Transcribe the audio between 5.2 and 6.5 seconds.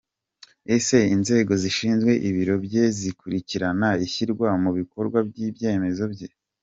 by’ibyemezo bye?.